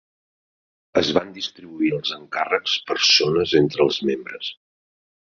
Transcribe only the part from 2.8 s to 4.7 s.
per zones entre els membres.